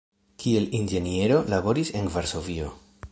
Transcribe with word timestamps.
Kiel 0.43 0.63
inĝeniero 0.77 1.37
laboris 1.55 1.93
en 2.01 2.13
Varsovio. 2.17 2.73